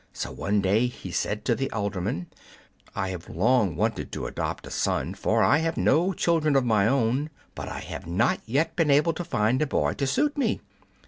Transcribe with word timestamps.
So 0.13 0.31
one 0.31 0.61
day 0.61 0.87
he 0.87 1.11
said 1.11 1.45
to 1.45 1.53
the 1.53 1.69
alderman, 1.69 2.25
"I 2.95 3.09
have 3.09 3.29
long 3.29 3.75
wanted 3.75 4.11
to 4.13 4.25
adopt 4.25 4.65
a 4.65 4.71
son, 4.71 5.13
for 5.13 5.43
I 5.43 5.59
have 5.59 5.77
no 5.77 6.11
children 6.13 6.55
of 6.55 6.65
my 6.65 6.87
own; 6.87 7.29
but 7.53 7.69
I 7.69 7.81
have 7.81 8.07
not 8.07 8.39
yet 8.47 8.75
been 8.75 8.89
able 8.89 9.13
to 9.13 9.23
find 9.23 9.61
a 9.61 9.67
boy 9.67 9.93
to 9.93 10.07
suit 10.07 10.35
me. 10.39 10.59